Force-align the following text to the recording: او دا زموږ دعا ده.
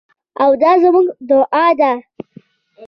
او 0.43 0.51
دا 0.61 0.71
زموږ 0.83 1.05
دعا 1.29 1.67
ده. 1.79 1.91